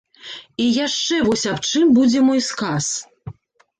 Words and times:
І 0.63 0.69
яшчэ 0.85 1.19
вось 1.29 1.47
аб 1.53 1.59
чым 1.73 1.85
будзе 1.99 2.19
мой 2.31 2.41
сказ. 2.49 2.85